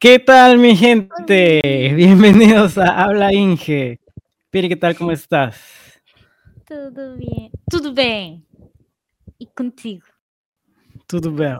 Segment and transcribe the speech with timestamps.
[0.00, 1.60] ¿Qué tal, mi gente?
[1.94, 4.00] Bienvenidos a Habla Inge.
[4.50, 4.96] Piri, ¿qué tal?
[4.96, 5.60] ¿Cómo estás?
[6.66, 7.50] Tudo bem.
[7.70, 8.42] Tudo bem.
[9.38, 10.06] E contigo?
[11.06, 11.58] Tudo bien.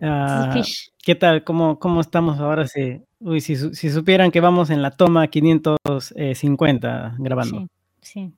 [0.00, 0.62] Ah?
[1.02, 1.42] ¿qué tal?
[1.42, 2.66] ¿Cómo, cómo estamos ahora?
[2.68, 3.00] Sí.
[3.18, 7.58] Uy, si, su- si supieran que vamos en la toma 550 grabando.
[7.58, 7.68] Sim,
[8.02, 8.32] sim.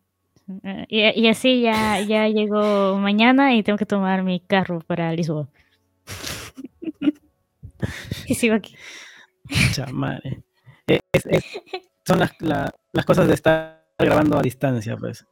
[0.64, 5.12] Eh, E, e assim já, já chegou mañana e tenho que tomar meu carro para
[5.12, 5.46] Lisboa.
[8.28, 8.56] e sigo
[9.92, 10.42] madre.
[10.86, 11.60] Es- es- es-
[12.06, 15.26] son las, la- las cosas de estar grabando a distancia, pues.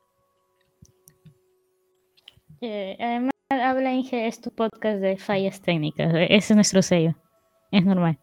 [2.60, 6.12] Eh, además, Habla Inge es tu podcast de fallas técnicas.
[6.14, 7.14] eh, Ese es nuestro sello.
[7.70, 8.18] Es normal.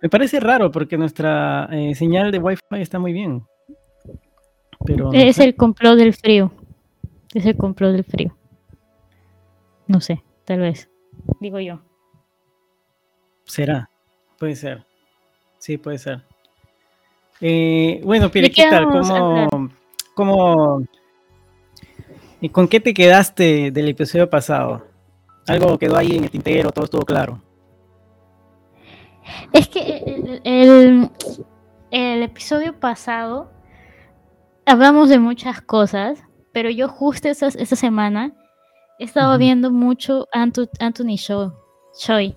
[0.00, 3.42] Me parece raro porque nuestra eh, señal de Wi-Fi está muy bien.
[4.86, 5.44] Pero no es sé.
[5.44, 6.52] el complot del frío.
[7.34, 8.36] Es el complot del frío.
[9.88, 10.88] No sé, tal vez.
[11.40, 11.80] Digo yo.
[13.44, 13.90] será.
[14.38, 14.84] Puede ser.
[15.58, 16.22] Sí, puede ser.
[17.40, 18.84] Eh, bueno, Pire, ¿De ¿qué tal?
[18.84, 19.70] ¿Cómo,
[20.14, 20.82] cómo,
[22.40, 24.86] y con qué te quedaste del episodio pasado?
[25.48, 27.42] Algo quedó ahí en el tintero, todo estuvo claro.
[29.52, 31.10] Es que el, el-
[31.90, 33.50] el episodio pasado
[34.66, 38.32] hablamos de muchas cosas, pero yo justo esta, esta semana
[38.98, 41.52] he estado viendo mucho Anthony Show,
[41.98, 42.34] Choi.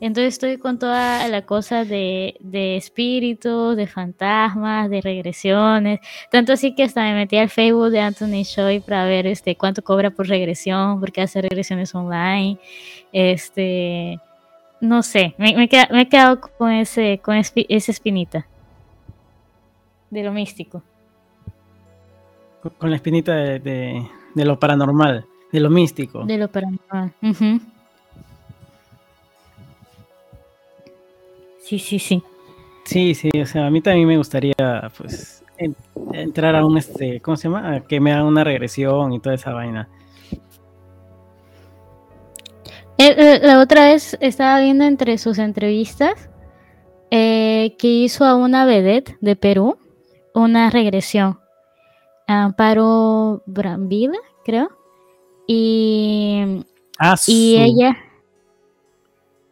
[0.00, 6.00] Entonces estoy con toda la cosa de, de espíritus, de fantasmas, de regresiones.
[6.28, 9.82] Tanto así que hasta me metí al Facebook de Anthony Choi para ver este, cuánto
[9.82, 12.58] cobra por regresión, porque hace regresiones online.
[13.12, 14.18] Este,
[14.80, 18.44] no sé, me, queda- me he quedado con ese, con espi- esa espinita
[20.10, 20.82] de lo místico.
[22.60, 26.24] Con- Con la espinita de, de- de lo paranormal, de lo místico.
[26.24, 27.12] De lo paranormal.
[31.62, 32.22] Sí, sí, sí.
[32.84, 34.54] Sí, sí, o sea, a mí también me gustaría,
[34.98, 35.76] pues, en-
[36.12, 37.74] entrar a un, este, ¿cómo se llama?
[37.76, 39.88] A que me hagan una regresión y toda esa vaina.
[42.98, 46.28] Eh, eh, la otra vez estaba viendo entre sus entrevistas
[47.10, 49.76] eh, que hizo a una vedette de Perú
[50.34, 51.38] una regresión.
[52.26, 54.70] Amparo Brambila, creo.
[55.46, 56.64] Y
[56.98, 57.96] Ah, Y ella.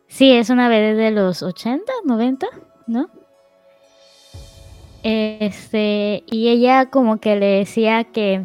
[0.09, 2.47] Sí, es una vedette de los 80, 90,
[2.87, 3.09] ¿no?
[5.03, 8.45] Este, y ella como que le decía que,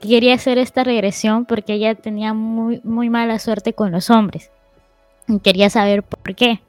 [0.00, 4.50] que quería hacer esta regresión porque ella tenía muy, muy mala suerte con los hombres.
[5.28, 6.60] Y quería saber por qué.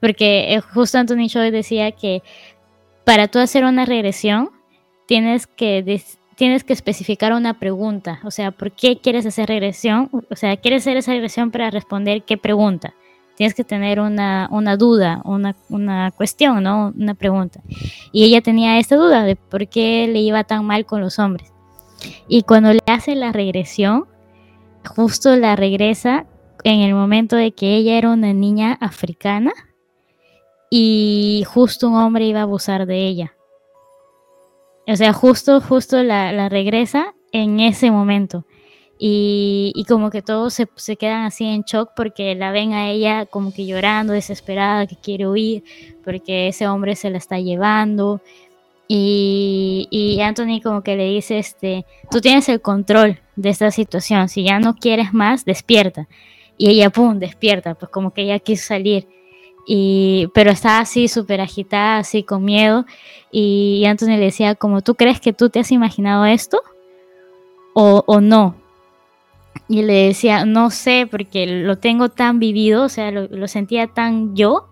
[0.00, 2.22] Porque eh, justo Anthony Choi decía que
[3.04, 4.50] para tú hacer una regresión
[5.06, 10.08] tienes que des- tienes que especificar una pregunta, o sea, ¿por qué quieres hacer regresión?
[10.30, 12.94] O sea, ¿quieres hacer esa regresión para responder qué pregunta?
[13.36, 16.94] Tienes que tener una, una duda, una, una cuestión, ¿no?
[16.96, 17.60] Una pregunta.
[18.10, 21.52] Y ella tenía esta duda de por qué le iba tan mal con los hombres.
[22.26, 24.06] Y cuando le hace la regresión,
[24.96, 26.24] justo la regresa
[26.64, 29.52] en el momento de que ella era una niña africana
[30.70, 33.34] y justo un hombre iba a abusar de ella.
[34.90, 38.44] O sea, justo, justo la, regresa en ese momento.
[38.98, 42.90] Y, y como que todos se, se quedan así en shock porque la ven a
[42.90, 45.64] ella como que llorando, desesperada, que quiere huir,
[46.04, 48.20] porque ese hombre se la está llevando.
[48.88, 54.28] Y, y Anthony como que le dice, este, tú tienes el control de esta situación,
[54.28, 56.08] si ya no quieres más, despierta.
[56.58, 59.06] Y ella, pum, despierta, pues como que ella quiso salir.
[59.66, 62.86] Y, pero estaba así súper agitada, así con miedo.
[63.30, 66.60] Y Anthony le decía, como, ¿tú crees que tú te has imaginado esto?
[67.74, 68.56] ¿O, o no?
[69.68, 74.34] Y le decía, no sé, porque lo tengo tan vivido, o sea, lo, sentía tan
[74.34, 74.68] yo,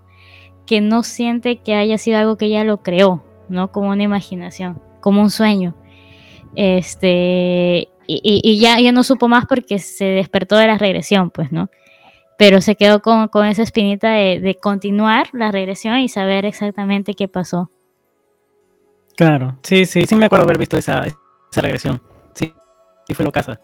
[0.67, 3.71] que no siente que haya sido algo que ella lo creó, ¿no?
[3.71, 5.75] Como una imaginación, como un sueño.
[6.57, 11.31] Este, y, y- y ya, ya no supo más porque se despertó de la regresión,
[11.31, 11.71] pues, ¿no?
[12.39, 17.13] Pero se quedó con, con esa espinita de, de continuar la regresión y saber exactamente
[17.13, 17.71] qué pasó.
[19.19, 22.01] Claro, sí, sí, sí me acuerdo haber visto esa, esa regresión.
[22.35, 22.55] Sí,
[23.07, 23.61] sí fue lo casa.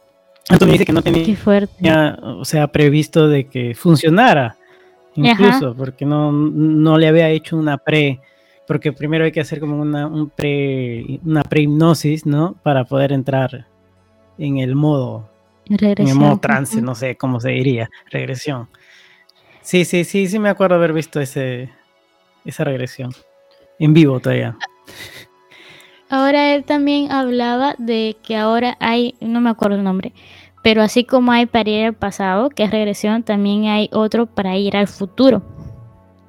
[0.49, 1.91] Anthony dice que no tenía, Qué fuerte.
[2.23, 4.56] o sea, previsto de que funcionara,
[5.15, 8.20] incluso, porque no, no le había hecho una pre,
[8.67, 12.56] porque primero hay que hacer como una, un pre, una pre-hipnosis, ¿no?
[12.62, 13.69] Para poder entrar
[14.37, 15.31] en el modo,
[15.66, 16.19] Regresión.
[16.19, 18.69] modo trance, no sé cómo se diría, regresión.
[19.62, 21.70] Sí, sí, sí, sí me acuerdo haber visto ese,
[22.44, 23.12] esa regresión.
[23.78, 24.56] en vivo todavía.
[26.11, 30.12] Ahora él también hablaba de que ahora hay, no me acuerdo el nombre,
[30.62, 34.56] pero así como hay para ir al pasado, que es regresión, también hay otro para
[34.56, 35.43] ir al futuro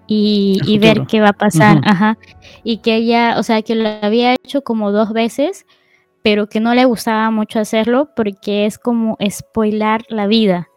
[0.07, 1.81] y, ver qué va a pasar.
[1.83, 2.17] Ajá.
[2.63, 5.65] Y que ella, o sea, que lo había hecho como dos veces,
[6.25, 10.69] pero que no le gustaba mucho hacerlo porque es como spoilar la vida.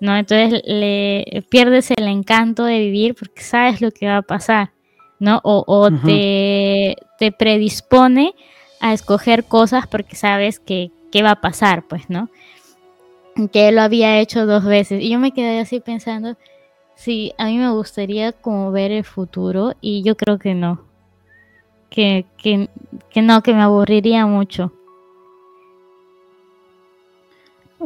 [0.00, 0.16] ¿no?
[0.16, 4.70] Entonces le pierdes el encanto de vivir porque sabes lo que va a pasar,
[5.18, 5.42] ¿no?
[5.44, 8.34] O, te, te, predispone
[8.80, 10.90] a escoger cosas porque sabes que,
[11.22, 12.30] va a pasar, pues, ¿no?
[13.52, 15.02] Que lo había hecho dos veces.
[15.02, 16.38] Y yo me quedé así pensando,
[16.94, 20.80] sí, a mí me gustaría como ver el futuro y yo creo que no.
[21.90, 22.70] Que, que,
[23.10, 24.72] que no, que me aburriría mucho.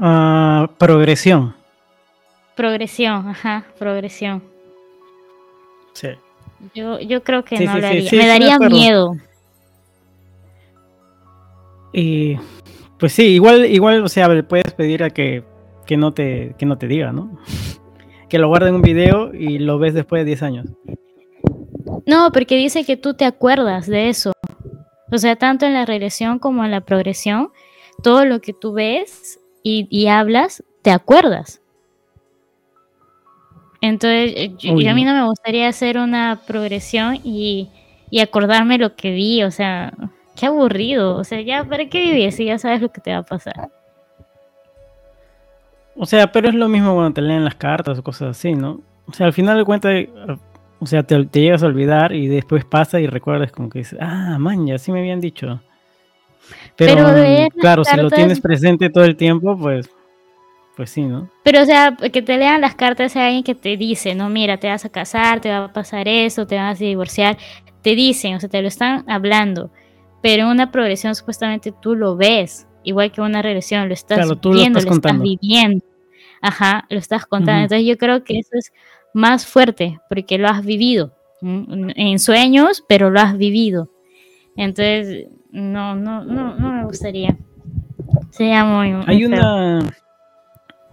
[0.00, 1.54] Ah, progresión.
[2.56, 4.42] Progresión, ajá, progresión.
[5.92, 6.08] Sí.
[6.74, 8.10] Yo, yo creo que no lo haría.
[8.10, 9.16] me daría miedo.
[11.92, 12.36] Y
[12.98, 15.42] pues sí, igual, igual, o sea, le puedes pedir a que,
[15.86, 17.38] que no te, que no te diga, ¿no?
[18.28, 20.66] que lo guarde en un video y lo ves después de 10 años.
[22.06, 24.32] No, porque dice que tú te acuerdas de eso.
[25.12, 27.50] O sea, tanto en la regresión como en la progresión,
[28.02, 31.60] todo lo que tú ves y, y hablas, te acuerdas.
[33.80, 37.70] Entonces, eh, a mí no me gustaría hacer una progresión y,
[38.20, 39.94] acordarme lo que vi, o sea,
[40.36, 43.18] qué aburrido, o sea, ya, ¿para qué vivir si ya sabes lo que te va
[43.18, 43.70] a pasar?
[45.96, 48.80] O sea, pero es lo mismo cuando te leen las cartas o cosas así, ¿no?
[49.06, 49.92] O sea, al final de cuentas,
[50.78, 54.36] o sea, te, llegas a olvidar y después pasa y recuerdas como que dices, ah,
[54.38, 55.60] man, ya sí me habían dicho.
[56.76, 57.04] Pero,
[57.58, 59.90] claro, si lo tienes presente todo el tiempo, pues
[60.80, 61.28] pues sí, ¿no?
[61.42, 64.56] Pero, o sea, que te lean las cartas a alguien que te dice, no, mira,
[64.56, 67.36] te vas a casar, te va a pasar eso, te vas a divorciar.
[67.82, 69.70] Te dicen, o sea, te lo están hablando.
[70.22, 74.80] Pero en una progresión supuestamente tú lo ves, igual que una regresión, lo estás viendo,
[74.80, 75.84] lo estás, viviendo.
[76.40, 77.64] Ajá, lo estás contando.
[77.64, 78.72] Entonces yo creo que eso es
[79.12, 83.90] más fuerte, porque lo has vivido en sueños, pero lo has vivido.
[84.56, 87.36] Entonces, no, no, no, no me gustaría.
[88.30, 88.94] Sería muy...
[89.06, 89.80] Hay una...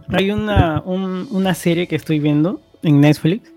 [0.10, 3.52] Hay una, una serie que estoy viendo en Netflix.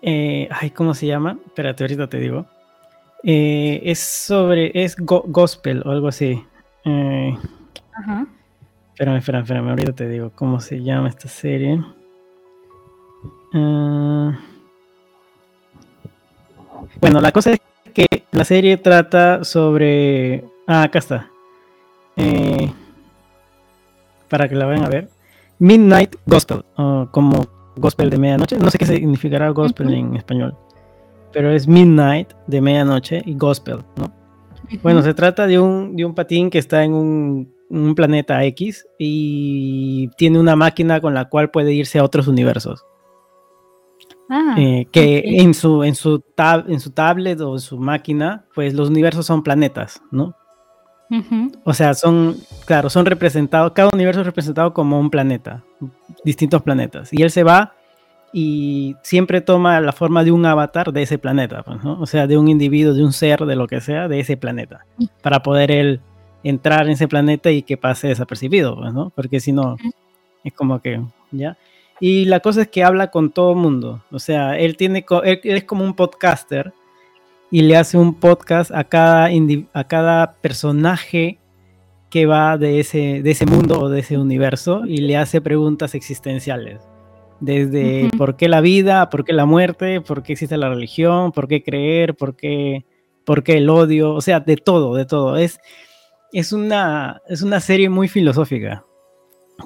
[0.00, 1.38] Eh, ay, ¿cómo se llama?
[1.44, 2.46] Espérate, ahorita te digo.
[3.24, 6.42] Eh, es sobre, es gospel o algo así.
[6.84, 7.36] Eh,
[7.92, 8.26] Ajá.
[8.92, 11.82] Espérame, espérame, espérame, ahorita te digo cómo se llama esta serie.
[13.52, 14.38] Ah.
[17.00, 17.60] bueno, la cosa es
[18.32, 20.44] la serie trata sobre...
[20.66, 21.30] Ah, acá está.
[24.28, 25.08] para que la vayan a ver.
[25.58, 26.64] Midnight Gospel,
[27.10, 27.46] como
[27.76, 28.58] gospel de medianoche.
[28.58, 30.54] No sé qué significará gospel en español,
[31.32, 34.12] pero es Midnight de medianoche y gospel, ¿no?
[34.82, 38.86] Bueno, se trata de un, de un patín que está en un, un, planeta X
[39.00, 42.84] y tiene una máquina con la cual puede irse a otros universos.
[44.32, 48.44] Ah, eh, que en, su, en, su tab, en su tablet o en su máquina,
[48.54, 50.36] pues los universos son planetas, ¿no?
[51.64, 55.64] O sea, son, claro, son representados, cada universo es representado como un planeta,
[56.24, 57.12] distintos planetas.
[57.12, 57.74] Y él se va
[58.32, 62.00] y siempre toma la forma de un avatar de ese planeta, pues, ¿no?
[62.00, 64.86] O sea, de un individuo, de un ser, de lo que sea, de ese planeta,
[65.20, 66.00] para poder él
[66.44, 69.10] entrar en ese planeta y que pase desapercibido, pues, ¿no?
[69.10, 69.76] Porque si no,
[70.44, 71.02] es como que,
[71.32, 71.58] ¿ya?
[72.00, 75.64] Y la cosa es que habla con todo mundo, o sea, él, tiene, él es
[75.64, 76.72] como un podcaster
[77.50, 79.28] y le hace un podcast a cada,
[79.74, 81.38] a cada personaje
[82.08, 85.94] que va de ese, de ese mundo o de ese universo y le hace preguntas
[85.94, 86.80] existenciales.
[87.40, 91.48] Desde por qué la vida, por qué la muerte, por qué existe la religión, por
[91.48, 92.84] qué creer, por qué,
[93.24, 95.36] por qué el odio, o sea, de todo, de todo.
[95.36, 95.58] Es,
[96.32, 98.84] es, una, es una serie muy filosófica.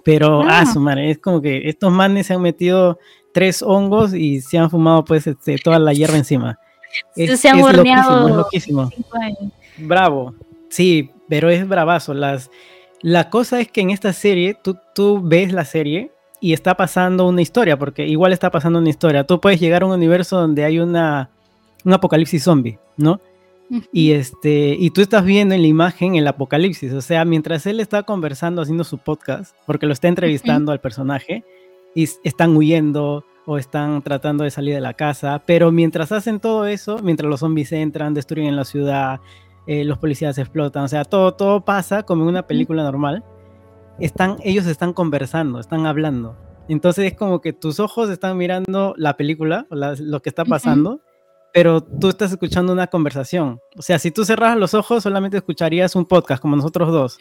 [0.05, 2.99] Pero, ah, ah su madre, es como que estos manes se han metido
[3.33, 6.59] tres hongos y se han fumado pues este, toda la hierba encima.
[7.17, 8.91] Es, se han loquísimo, es loquísimo.
[9.79, 10.33] Bravo.
[10.69, 12.15] Sí, pero es bravazo.
[12.15, 12.53] Las,
[13.01, 17.27] la cosa es que en esta serie, tú, tú ves la serie y está pasando
[17.27, 19.25] una historia, porque igual está pasando una historia.
[19.25, 21.31] Tú puedes llegar a un universo donde hay una,
[21.85, 23.21] un apocalipsis zombie, ¿no?
[23.92, 27.80] Y este, y tú estás viendo en la imagen el apocalipsis, o sea, mientras él
[27.80, 31.44] está conversando haciendo su podcast, porque lo está entrevistando al personaje,
[31.94, 36.66] y están huyendo, o están tratando de salir de la casa, pero mientras hacen todo
[36.66, 39.21] eso, mientras los zombies entran, destruyen la ciudad,
[39.66, 43.25] eh, los policías explotan, o sea, todo, todo pasa como en una película normal,
[43.99, 46.37] están, ellos están conversando, están hablando.
[46.68, 51.00] Entonces es como que tus ojos están mirando la película, lo que está pasando,
[51.55, 53.61] pero tú estás escuchando una conversación.
[53.77, 57.19] O sea, si tú cerras los ojos, solamente escucharías un podcast como nosotros dos.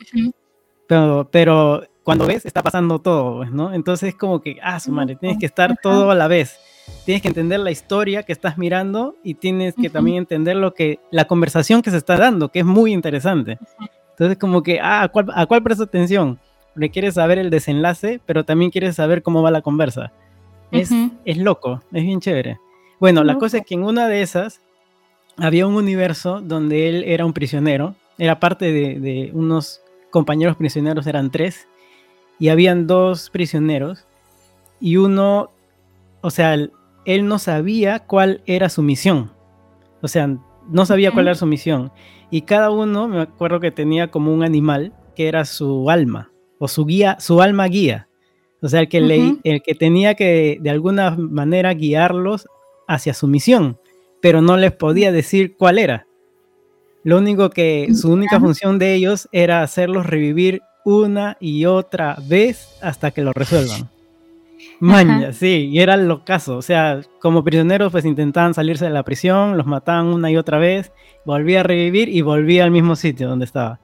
[0.87, 3.71] pero, pero cuando ves, está pasando todo, pues, ¿no?
[3.75, 6.57] Entonces es como que, ah, su madre, tienes que estar todo a la vez.
[7.05, 10.99] Tienes que entender la historia que estás mirando y tienes que también entender lo que,
[11.11, 13.59] la conversación que se está dando, que es muy interesante.
[14.09, 16.39] Entonces como que, ah, ¿a cuál, a cuál presta atención?
[16.73, 20.11] Porque quieres saber el desenlace, pero también quieres saber cómo va la conversa.
[20.71, 20.89] Es,
[21.23, 22.57] es loco, es bien chévere.
[22.99, 24.61] Bueno, la cosa es que en una de esas
[25.37, 31.07] había un universo donde él era un prisionero, era parte de, de unos compañeros prisioneros,
[31.07, 31.67] eran tres,
[32.39, 34.05] y habían dos prisioneros
[34.79, 35.49] y uno,
[36.21, 39.31] o sea, él no sabía cuál era su misión.
[40.01, 40.27] O sea,
[40.67, 41.91] no sabía cuál era su misión.
[42.29, 46.67] Y cada uno, me acuerdo que tenía como un animal que era su alma o
[46.67, 48.09] su guía, su alma guía.
[48.61, 48.97] O sea, el que,
[49.43, 52.47] el que tenía que de alguna manera guiarlos
[52.87, 53.77] hacia su misión,
[54.21, 56.07] pero no les podía decir cuál era.
[57.03, 62.77] Lo único que su única función de ellos era hacerlos revivir una y otra vez
[62.81, 63.89] hasta que lo resuelvan.
[64.79, 66.57] Maña, sí, y era lo caso.
[66.57, 70.57] O sea, como prisioneros, pues intentaban salirse de la prisión, los mataban una y otra
[70.57, 70.91] vez,
[71.25, 73.79] volvía a revivir y volvía al mismo sitio donde estaba.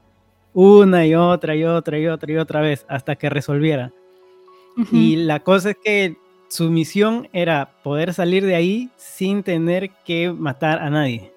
[0.53, 3.91] Una y otra y otra y otra y otra vez hasta que resolviera.
[4.91, 6.18] Y la cosa es que
[6.50, 11.32] su misión era poder salir de ahí sin tener que matar a nadie.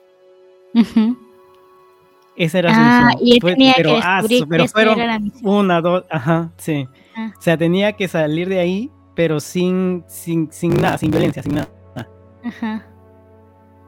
[2.34, 4.98] Esa era su ah, Y tenía pero, que ah, pero fueron
[5.42, 6.88] una, dos, ajá, sí.
[7.14, 7.32] Ah.
[7.38, 11.56] O sea, tenía que salir de ahí, pero sin, sin, sin nada, sin violencia, sin
[11.56, 11.68] nada.
[12.42, 12.86] Ajá.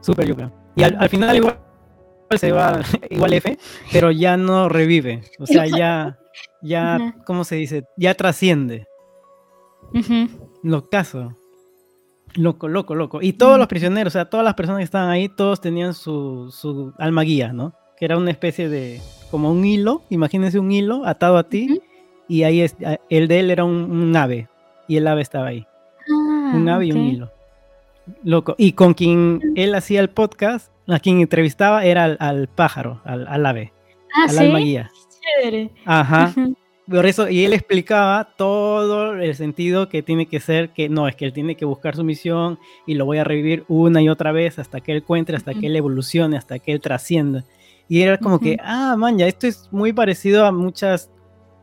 [0.01, 0.51] Súper yuca.
[0.75, 1.57] Y al, final igual
[2.37, 3.57] se va igual F,
[3.91, 5.23] pero ya no revive.
[5.39, 6.19] O sea, ya,
[6.61, 7.85] ya, ¿cómo se dice?
[7.97, 8.87] Ya trasciende.
[10.65, 11.33] Lo caso.
[12.35, 13.21] Loco, loco, loco.
[13.21, 16.49] Y todos los prisioneros, o sea, todas las personas que estaban ahí, todos tenían su,
[16.51, 17.73] su alma guía, ¿no?
[17.97, 21.81] que era una especie de, como un hilo, imagínense un hilo atado a ti,
[22.27, 22.75] y ahí es,
[23.09, 24.49] el de él era un, ave,
[24.87, 25.65] y el ave estaba ahí.
[26.09, 27.31] Ah, un ave y un hilo.
[28.23, 28.55] Loco.
[28.57, 33.73] Y con quien él hacía el podcast, a quien entrevistaba era al, pájaro, al, ave,
[34.15, 34.91] ah, al alma guía.
[35.41, 35.71] Chévere.
[35.85, 36.33] Ajá.
[36.87, 41.15] Por eso, y él explicaba todo el sentido que tiene que ser, que no, es
[41.15, 44.31] que él tiene que buscar su misión y lo voy a revivir una y otra
[44.31, 47.43] vez hasta que él encuentre, hasta que él evolucione, hasta que él trascienda.
[47.87, 51.09] Y era como que, ah, man, ya esto es muy parecido a muchas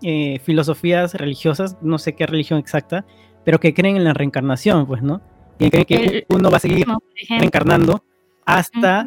[0.02, 3.04] eh, filosofías religiosas, no sé qué religión exacta,
[3.44, 5.20] pero que creen en la reencarnación, pues, ¿no?
[5.60, 6.86] Y creen que uno va a seguir
[7.28, 8.02] reencarnando
[8.44, 9.06] hasta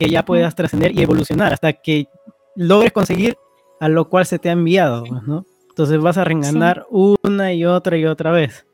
[0.00, 2.08] que ya puedas trascender y evolucionar, hasta que
[2.56, 3.36] logres conseguir
[3.80, 5.44] a lo cual se te ha enviado, ¿no?
[5.68, 8.66] Entonces vas a reencarnar una y otra y otra vez.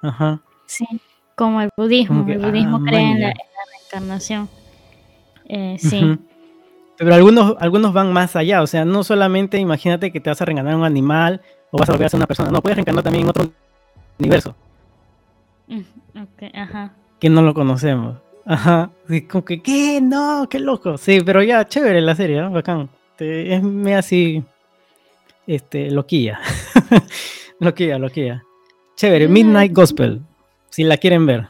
[0.00, 0.42] Ajá.
[0.66, 0.86] Sí,
[1.34, 2.24] como el budismo.
[2.28, 3.34] el budismo ah, cree en la,
[3.90, 4.48] reencarnación.
[5.46, 6.18] Eh, sí.
[6.96, 10.44] Pero algunos, algunos van más allá, o sea, no solamente imagínate que te vas a
[10.44, 11.40] reencarnar un animal
[11.70, 13.50] o vas a volver a ser una persona, no, puedes reencarnar también en otro
[14.18, 14.54] universo.
[15.66, 15.80] Mm,
[16.54, 16.94] ajá.
[17.18, 18.18] Que no lo conocemos.
[18.44, 18.90] Ajá.
[19.28, 20.00] como que, ¿qué?
[20.00, 20.98] No, qué loco.
[20.98, 22.50] Sí, pero ya, chévere la serie, ¿no?
[22.50, 22.88] Bacán.
[23.18, 24.44] Es me así,
[25.46, 26.40] este, loquilla.
[27.60, 28.44] loquilla, loquilla.
[28.96, 30.20] Chévere, Midnight Gospel,
[30.70, 31.48] si la quieren ver.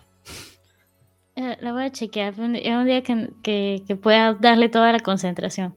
[1.37, 2.35] Eh, la voy a chequear.
[2.35, 5.75] Es un día que, que, pueda darle toda la concentración.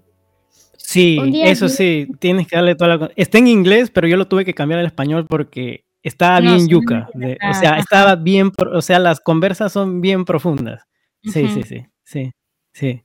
[0.78, 4.46] Sí, eso sí, tienes que darle toda la Está en inglés, pero yo lo tuve
[4.46, 7.10] que cambiar al español porque estaba bien yuca.
[7.14, 10.84] o sea, estaba bien, o sea, las conversas son bien profundas.
[11.24, 12.32] Sí, sí, sí, sí,
[12.72, 13.04] sí.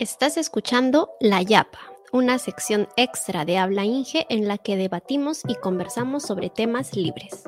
[0.00, 1.78] Estás escuchando La Yapa,
[2.14, 7.42] una sección extra de Habla Inge en la que debatimos y conversamos sobre temas libres.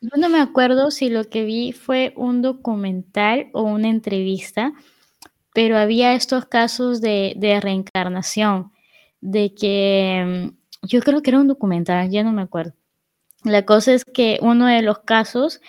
[0.00, 4.72] No me acuerdo si lo que vi fue un documental o una entrevista,
[5.52, 8.70] pero había estos casos de, reencarnación,
[9.20, 12.72] de que mm, yo creo que era un documental, ya no me acuerdo.
[13.42, 15.60] La cosa es que uno de los casos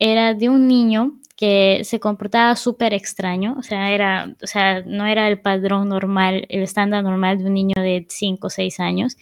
[0.00, 5.06] era de un niño que se comportaba súper extraño, o sea, era, o sea, no
[5.06, 9.16] era el padrón normal, el estándar normal de un niño de 5 o 6 años.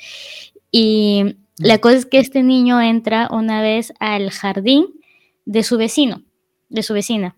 [0.71, 4.87] Y la cosa es que este niño entra una vez al jardín
[5.45, 6.23] de su vecino,
[6.71, 7.37] de su vecina.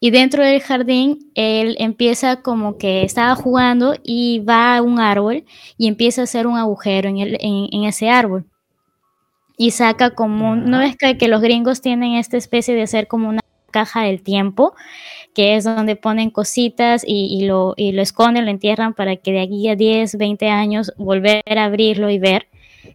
[0.00, 5.44] Y dentro del jardín, él empieza como que estaba jugando y va a un árbol
[5.78, 8.44] y empieza a hacer un agujero en, en, ese árbol.
[9.56, 13.30] Y saca como, ¿no ves que, que los gringos tienen esta especie de hacer como
[13.30, 14.74] una caja del tiempo?
[15.36, 19.42] que es donde ponen cositas y, lo, y lo esconden, lo entierran para que de
[19.42, 22.48] aquí a 10, 20 años volver a abrirlo y ver.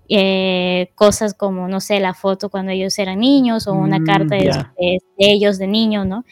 [0.10, 4.36] eh, cosas como, no sé, la foto cuando ellos eran niños o una mm, carta
[4.36, 6.26] de, ellos de niños, ¿no?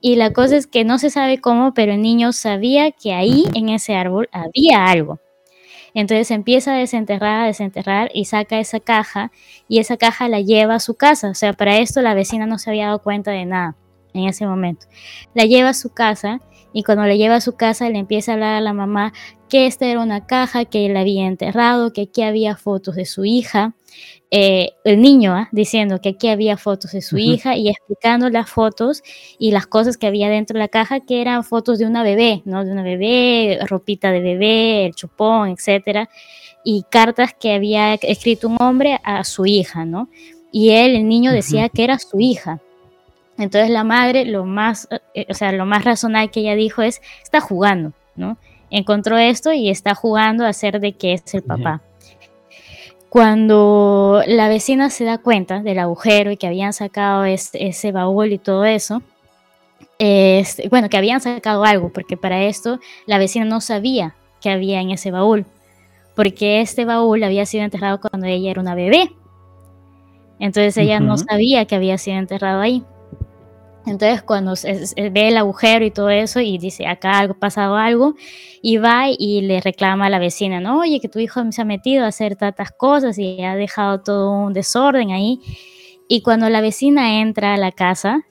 [0.00, 3.44] Y la cosa es que no se sabe cómo, pero el niño sabía que ahí
[3.54, 5.20] en ese árbol había algo.
[6.00, 9.32] Entonces empieza a desenterrar, a desenterrar y saca esa caja
[9.66, 11.28] y esa caja la lleva a su casa.
[11.28, 13.74] O sea, para esto la vecina no se había dado cuenta de nada
[14.14, 14.86] en ese momento.
[15.34, 16.40] La lleva a su casa
[16.72, 19.12] y cuando la lleva a su casa le empieza a hablar a la mamá
[19.48, 23.24] que esta era una caja que él había enterrado, que aquí había fotos de su
[23.24, 23.74] hija,
[24.30, 25.48] eh, el niño ¿ah?
[25.52, 29.02] diciendo que aquí había fotos de su hija y explicando las fotos
[29.38, 32.42] y las cosas que había dentro de la caja, que eran fotos de una bebé,
[32.44, 32.64] ¿no?
[32.64, 36.10] De una bebé, ropita de bebé, el chupón, etcétera,
[36.62, 40.10] y cartas que había escrito un hombre a su hija, ¿no?
[40.52, 42.60] Y él, el niño, decía que era su hija.
[43.38, 47.00] Entonces la madre, lo más, eh, o sea, lo más razonable que ella dijo es,
[47.22, 48.36] está jugando, ¿no?
[48.70, 51.80] Encontró esto y está jugando a hacer de que es el papá.
[53.08, 58.38] Cuando la vecina se da cuenta del agujero y que habían sacado ese, baúl y
[58.38, 59.00] todo eso,
[60.70, 64.90] bueno, que habían sacado algo, porque para esto la vecina no sabía que había en
[64.90, 65.46] ese baúl,
[66.14, 69.10] porque este baúl había sido enterrado cuando ella era una bebé.
[70.38, 72.84] Entonces ella no sabía que había sido enterrado ahí.
[73.88, 78.14] Entonces cuando ve el agujero y todo eso y dice, acá ha pasado algo,
[78.62, 81.64] y va y le reclama a la vecina, no, oye, que tu hijo se ha
[81.64, 85.40] metido a hacer tantas cosas y ha dejado todo un desorden ahí.
[86.08, 88.22] Y cuando la vecina entra a la casa,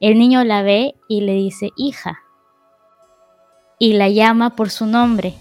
[0.00, 2.20] el niño la ve y le dice, hija,
[3.78, 5.34] y la llama por su nombre.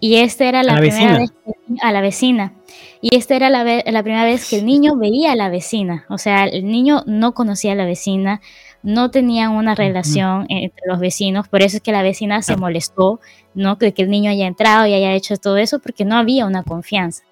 [0.00, 1.32] Y esta era la, primera vez
[1.80, 2.52] a la vecina.
[3.00, 6.04] Y esta era la, la, primera vez que el niño veía a la vecina.
[6.10, 8.42] O sea, el niño no conocía a la vecina,
[8.84, 13.18] no tenían una relación entre los vecinos, por eso es que la vecina se molestó,
[13.54, 13.76] ¿no?
[13.76, 16.62] De que el niño haya entrado y haya hecho todo eso, porque no había una
[16.62, 17.24] confianza.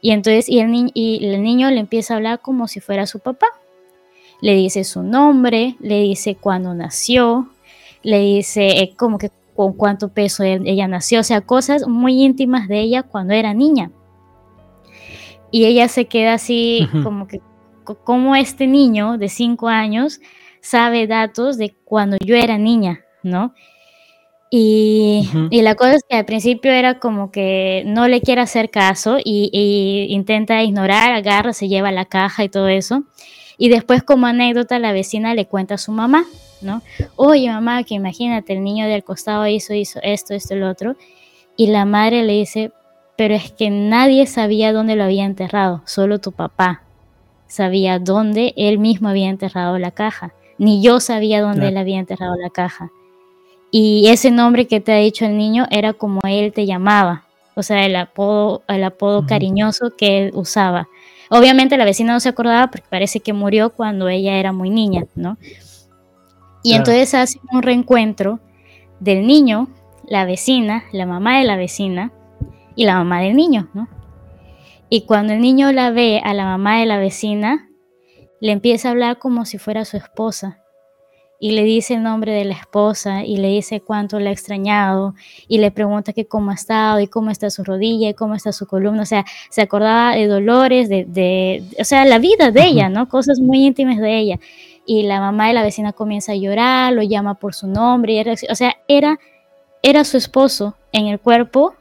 [0.00, 3.18] Y entonces, y el, y el niño le empieza a hablar como si fuera su
[3.18, 3.46] papá.
[4.40, 7.50] Le dice su nombre, le dice cuándo nació,
[8.02, 12.66] le dice eh, como que con cuánto peso ella nació, o sea, cosas muy íntimas
[12.66, 13.90] de ella cuando era niña.
[15.50, 17.42] Y ella se queda así como que,
[18.04, 20.18] como este niño de cinco años
[20.62, 23.52] sabe datos de cuando yo era niña, ¿no?
[24.48, 29.16] Y, la cosa es que al principio era como que no le quiere hacer caso
[29.22, 33.02] y, intenta ignorar, agarra, se lleva la caja y todo eso.
[33.58, 36.26] Y después como anécdota la vecina le cuenta a su mamá,
[36.60, 36.82] ¿no?
[37.16, 40.96] Oye mamá, que imagínate, el niño del costado hizo, hizo esto, esto, el otro.
[41.56, 42.72] Y la madre le dice,
[43.16, 46.82] pero es que nadie sabía dónde lo había enterrado, solo tu papá
[47.46, 52.34] sabía dónde él mismo había enterrado la caja ni yo sabía dónde él había enterrado
[52.36, 52.90] la caja.
[53.70, 57.62] Y ese nombre que te ha dicho el niño era como él te llamaba, o
[57.62, 60.88] sea, el apodo, el apodo cariñoso que él usaba.
[61.30, 65.06] Obviamente la vecina no se acordaba porque parece que murió cuando ella era muy niña,
[65.14, 65.38] ¿no?
[66.62, 68.40] Y entonces hace un reencuentro
[69.00, 69.68] del niño,
[70.06, 72.12] la vecina, la mamá de la vecina
[72.76, 73.88] y la mamá del niño, ¿no?
[74.88, 77.68] Y cuando el niño la ve a la mamá de la vecina,
[78.42, 80.58] le empieza a hablar como si fuera su esposa
[81.38, 85.14] y le dice el nombre de la esposa y le dice cuánto la ha extrañado
[85.46, 88.50] y le pregunta que cómo ha estado y cómo está su rodilla y cómo está
[88.50, 92.88] su columna, o sea, se acordaba de dolores, de, o sea, la vida de ella,
[92.88, 93.08] ¿no?
[93.08, 94.40] Cosas muy íntimas de ella.
[94.86, 98.50] Y la mamá de la vecina comienza a llorar, lo llama por su nombre, y
[98.50, 99.20] o sea, era,
[99.84, 101.74] era su esposo en el cuerpo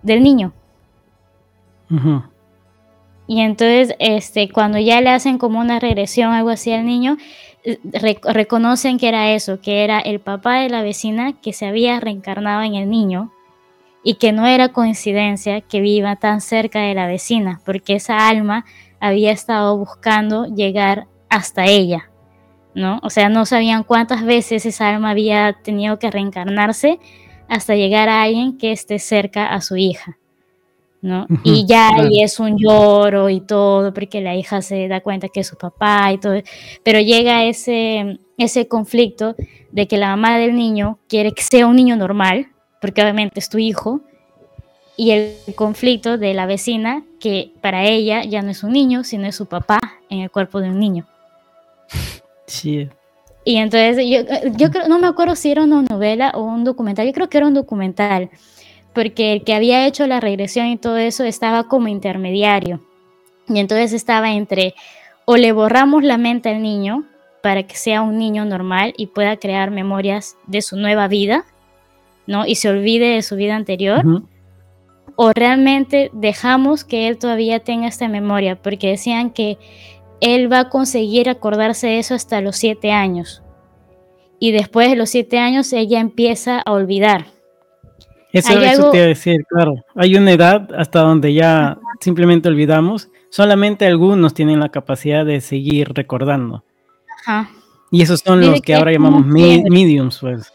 [0.00, 0.54] del niño.
[3.26, 7.16] Y entonces, este, cuando ya le hacen como una regresión, algo así al niño,
[7.64, 7.78] eh,
[8.22, 12.62] reconocen que era eso, que era el papá de la vecina que se había reencarnado
[12.62, 13.32] en el niño
[14.04, 18.64] y que no era coincidencia que viva tan cerca de la vecina, porque esa alma
[19.00, 22.08] había estado buscando llegar hasta ella,
[22.72, 23.00] ¿no?
[23.02, 27.00] O sea, no sabían cuántas veces esa alma había tenido que reencarnarse
[27.48, 30.18] hasta llegar a alguien que esté cerca a su hija.
[31.44, 35.40] Y ya ahí es un lloro y todo, porque la hija se da cuenta que
[35.40, 36.34] es su papá y todo,
[36.82, 39.36] pero llega ese, ese conflicto
[39.70, 42.48] de que la mamá del niño quiere que sea un niño normal,
[42.80, 44.00] porque obviamente es tu hijo,
[44.96, 49.26] y el conflicto de la vecina, que para ella ya no es un niño, sino
[49.26, 49.78] es su papá
[50.08, 51.06] en el cuerpo de un niño.
[52.46, 52.88] Sí.
[53.44, 54.22] Y entonces yo,
[54.56, 57.38] yo creo, no me acuerdo si era una novela o un documental, yo creo que
[57.38, 58.30] era un documental,
[58.96, 62.80] porque el que había hecho la regresión y todo eso estaba como intermediario.
[63.46, 64.74] Y entonces estaba entre
[65.26, 67.04] o le borramos la mente al niño
[67.42, 71.44] para que sea un niño normal y pueda crear memorias de su nueva vida,
[72.26, 72.46] ¿no?
[72.46, 74.02] Y se olvide de su vida anterior.
[75.14, 79.58] o realmente dejamos que él todavía tenga esta memoria, porque decían que
[80.22, 83.42] él va a conseguir acordarse de eso hasta los siete años.
[84.38, 87.35] Y después de los siete años ella empieza a olvidar.
[88.32, 89.74] Eso, eso te iba a decir, claro.
[89.94, 93.08] Hay una edad hasta donde ya simplemente olvidamos.
[93.30, 96.64] Solamente algunos tienen la capacidad de seguir recordando.
[97.20, 97.50] Ajá.
[97.90, 100.52] Y esos son los que, ahora llamamos mediums, pues.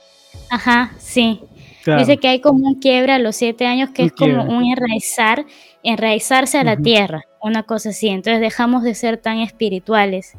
[0.50, 1.42] Ajá, sí.
[1.86, 5.46] Dice que hay como un quiebre a los siete años que es como un enraizar,
[5.82, 8.10] enraizarse a la tierra, una cosa así.
[8.10, 10.34] Entonces dejamos de ser tan espirituales.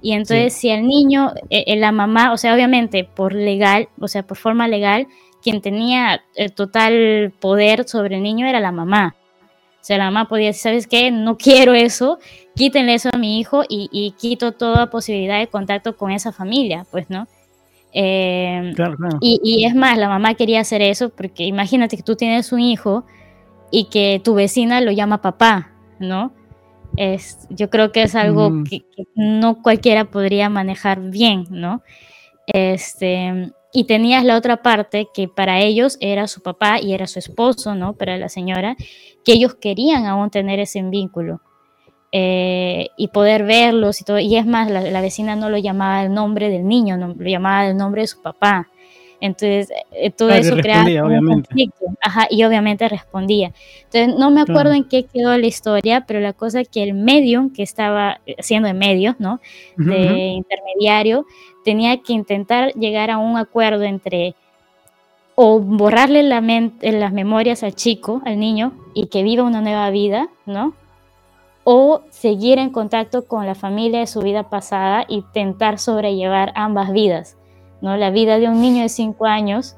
[0.00, 4.24] Y entonces si el niño, eh, la mamá, o sea, obviamente por legal, o sea,
[4.24, 5.06] por forma legal,
[5.42, 9.16] quien tenía el total poder sobre el niño era la mamá.
[9.82, 11.10] O sea, la mamá podía decir, ¿sabes qué?
[11.10, 12.18] No quiero eso,
[12.54, 17.10] quítenle eso a mi hijo y, quito toda posibilidad de contacto con esa familia, pues,
[17.10, 17.26] ¿no?
[17.92, 18.72] Eh,
[19.20, 22.60] y, y, es más, la mamá quería hacer eso porque imagínate que tú tienes un
[22.60, 23.04] hijo
[23.72, 26.32] y que tu vecina lo llama papá, ¿no?
[26.96, 28.84] Es, yo creo que es algo que,
[29.16, 31.82] no cualquiera podría manejar bien, ¿no?
[32.46, 37.18] Este, y tenías la otra parte que para ellos era su papá y era su
[37.18, 37.94] esposo, ¿no?
[37.94, 38.76] Para la señora,
[39.24, 41.40] que ellos querían aún tener ese vínculo
[42.12, 44.18] eh, y poder verlos y todo.
[44.18, 47.66] Y es más, la, vecina no lo llamaba el nombre del niño, no, lo llamaba
[47.66, 48.68] el nombre de su papá.
[49.22, 51.86] Entonces, eh, todo eso creaba un conflicto.
[52.00, 53.52] Ajá, y obviamente respondía.
[53.84, 56.94] Entonces, no me acuerdo en qué quedó la historia, pero la cosa es que el
[56.94, 59.38] medium que estaba siendo de medio, ¿no?
[59.76, 61.24] De intermediario,
[61.64, 64.34] tenía que intentar llegar a un acuerdo entre
[65.36, 70.28] o borrarle la las memorias al chico, al niño, y que viva una nueva vida,
[70.46, 70.74] ¿no?
[71.62, 76.92] O seguir en contacto con la familia de su vida pasada y intentar sobrellevar ambas
[76.92, 77.36] vidas
[77.82, 77.96] ¿no?
[77.96, 79.76] La vida de un niño de 5 años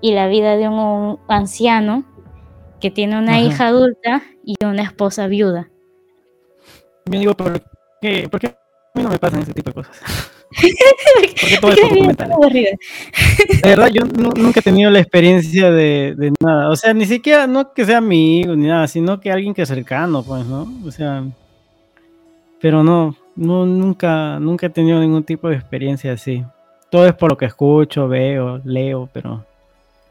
[0.00, 2.04] y la vida de un, anciano
[2.80, 5.68] que tiene una hija adulta y una esposa viuda.
[7.06, 7.60] Yo digo, ¿por
[8.00, 8.52] qué, ¿por qué a
[8.94, 9.96] mí no me pasan ese tipo de cosas?
[11.12, 16.70] Porque todo es De verdad, yo nunca he tenido la experiencia de, de, nada.
[16.70, 19.68] O sea, ni siquiera, no que sea amigo ni nada, sino que alguien que es
[19.68, 20.66] cercano, pues, ¿no?
[20.86, 21.24] O sea,
[22.60, 26.44] pero no, no nunca, nunca he tenido ningún tipo de experiencia así
[26.90, 29.44] todo es por lo que escucho, veo, leo, pero.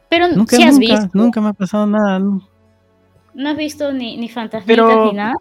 [0.08, 1.10] Pero nunca, has nunca, visto.
[1.12, 2.18] Nunca me ha pasado nada.
[2.18, 5.34] No, has visto ni, ni fantasmitas ni nada.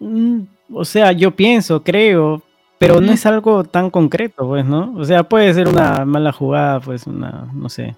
[0.00, 0.42] Mm,
[0.72, 2.42] o sea, yo pienso, creo,
[2.78, 4.94] pero no es algo tan concreto, pues, ¿no?
[4.96, 7.94] O sea, puede ser una mala jugada, pues, una, no sé,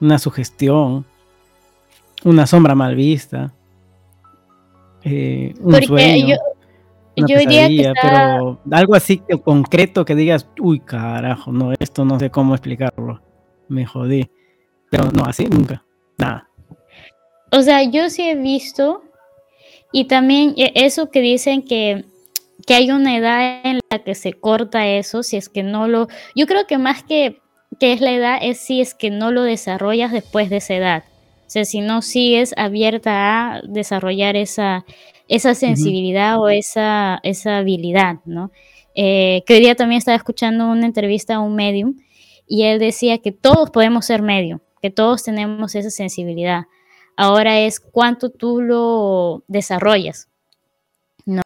[0.00, 1.04] una sugestión,
[2.24, 3.52] una sombra mal vista,
[5.04, 6.55] eh, un sueño yo
[7.24, 12.54] diría que pero algo así concreto que digas, uy, carajo, no, esto no sé cómo
[12.54, 13.20] explicarlo,
[13.68, 14.30] me jodí.
[14.90, 15.84] Pero no, así nunca,
[16.18, 16.48] nada.
[17.50, 19.02] O sea, yo sí he visto,
[19.92, 22.04] y también e, eso que dicen que,
[22.66, 26.08] que hay una edad en la que se corta eso, si es que no lo,
[26.34, 27.40] yo creo que más que,
[27.80, 31.04] que es la edad, es si es que no lo desarrollas después de esa edad.
[31.46, 34.84] O sea, si no sigues abierta a desarrollar esa,
[35.28, 38.50] esa sensibilidad o esa, esa habilidad, ¿no?
[38.94, 41.96] Eh, que hoy día también estaba escuchando una entrevista a un medium
[42.48, 46.64] y él decía que todos podemos ser medium, que todos tenemos esa sensibilidad.
[47.16, 50.28] Ahora es cuánto tú lo desarrollas,
[51.24, 51.42] ¿no?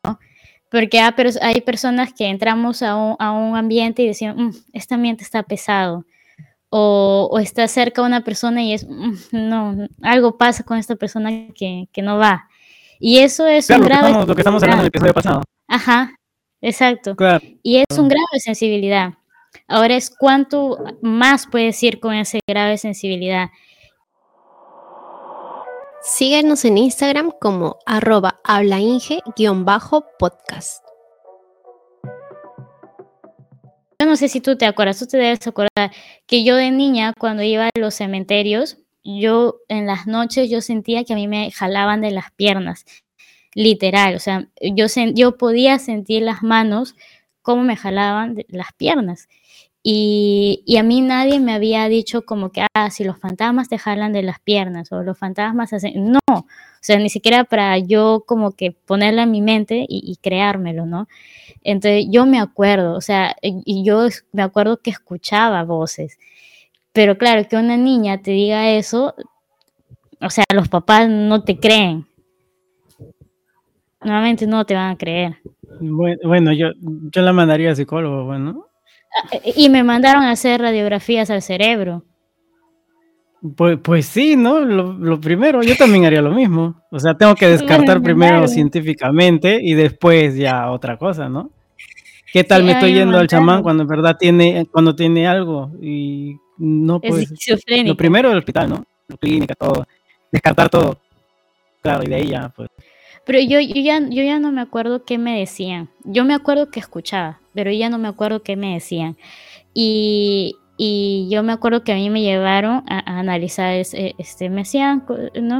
[0.70, 5.24] Porque hay personas que entramos a un, a un ambiente y decimos, mm, este ambiente
[5.24, 6.06] está pesado,
[6.70, 10.96] o, o, está cerca de una persona y es, mm, no, algo pasa con esta
[10.96, 12.48] persona que, que no va.
[12.98, 14.12] Y eso es un grado.
[14.12, 15.42] Lo, lo que estamos hablando en el episodio pasado.
[15.66, 16.14] Ajá,
[16.60, 17.16] exacto.
[17.62, 19.14] Y es un grado de sensibilidad.
[19.66, 23.48] Ahora es cuánto más puedes ir con ese grado de sensibilidad.
[26.02, 30.89] Síguenos en Instagram como arroba hablainge-podcast.
[34.00, 35.92] Yo no sé si tú te acuerdas, tú te debes acordar
[36.26, 41.04] que yo de niña cuando iba a los cementerios, yo en las noches yo sentía
[41.04, 42.86] que a mí me jalaban de las piernas,
[43.54, 46.94] literal, o sea, yo, yo podía sentir las manos
[47.42, 49.28] como me jalaban de las piernas.
[49.82, 53.78] Y, y, a mí nadie me había dicho como que, ah, si los fantasmas te
[53.78, 56.12] jalan de las piernas o los fantasmas hacen...
[56.12, 56.46] No, o
[56.82, 61.08] sea, ni siquiera para yo como que ponerla en mi mente y, creármelo, ¿no?
[61.62, 66.18] Entonces yo me acuerdo, o sea, y yo me acuerdo que escuchaba voces
[66.92, 69.14] pero claro, que una niña te diga eso,
[70.20, 72.06] o sea, los papás no te creen.
[74.02, 75.36] Nuevamente no te van a creer.
[75.80, 78.66] Bueno, yo, yo la mandaría a psicólogo, bueno.
[79.56, 82.04] Y me mandaron a hacer radiografías al cerebro.
[83.56, 84.60] Pues, pues sí, ¿no?
[84.60, 86.82] Lo, primero, yo también haría lo mismo.
[86.90, 91.50] O sea, tengo que descartar primero científicamente y después ya otra cosa, ¿no?
[92.32, 95.72] ¿Qué tal me estoy yendo al chamán cuando en verdad tiene, cuando tiene algo?
[95.80, 97.32] Y no, pues.
[97.84, 98.84] Lo primero el hospital, ¿no?
[99.08, 99.86] La clínica, todo.
[100.30, 101.00] Descartar todo.
[101.82, 102.68] Claro, y de ahí ya, pues.
[103.24, 105.90] Pero yo, yo, ya, yo ya no me acuerdo qué me decían.
[106.04, 109.16] Yo me acuerdo que escuchaba, pero ya no me acuerdo qué me decían.
[109.74, 115.04] Y, y yo me acuerdo que a mí me llevaron a, analizar, este, me hacían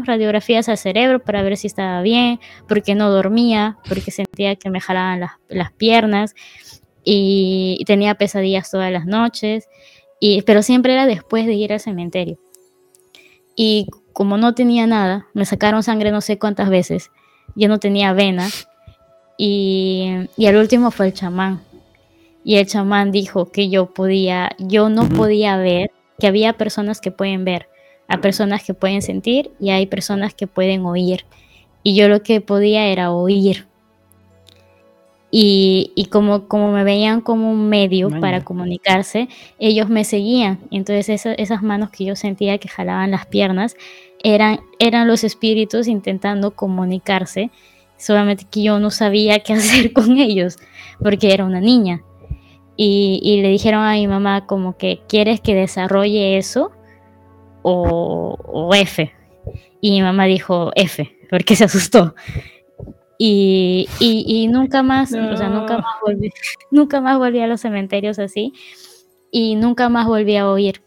[0.07, 4.81] radiografías al cerebro para ver si estaba bien, porque no dormía, porque sentía que me
[4.81, 6.35] jalaban las, piernas
[7.05, 9.69] y, tenía pesadillas todas las noches,
[10.21, 12.39] y, pero siempre era después de ir al cementerio.
[13.55, 17.11] Y como no tenía nada, me sacaron sangre no sé cuántas veces,
[17.57, 18.69] yo no tenía venas,
[19.37, 21.61] y, y al último fue el chamán
[22.45, 27.11] y el chamán dijo que yo podía, yo no podía ver, que había personas que
[27.11, 27.69] pueden ver,
[28.09, 31.25] a personas que pueden sentir y hay personas que pueden oír.
[31.83, 33.67] Y yo lo que podía era oír.
[35.31, 40.59] Y, y como, como me veían como un medio para comunicarse, ellos me seguían.
[40.71, 43.77] Entonces esas manos que yo sentía que jalaban las piernas
[44.23, 47.51] eran, eran los espíritus intentando comunicarse,
[47.97, 50.59] solamente que yo no sabía qué hacer con ellos,
[51.01, 52.03] porque era una niña
[52.83, 56.73] y, le dijeron a mi mamá como que quieres que desarrolle eso
[57.61, 59.13] o, F.
[59.83, 62.15] Y mi mamá dijo F, porque se asustó.
[63.19, 66.33] Y, nunca más, o sea, nunca más, volví,
[66.71, 68.55] nunca más volví a los cementerios así
[69.31, 70.83] y nunca más volví a oír.